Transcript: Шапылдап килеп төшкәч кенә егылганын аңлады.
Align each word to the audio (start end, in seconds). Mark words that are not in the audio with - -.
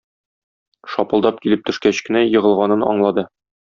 Шапылдап 0.93 1.39
килеп 1.45 1.69
төшкәч 1.69 2.03
кенә 2.09 2.27
егылганын 2.35 2.91
аңлады. 2.93 3.33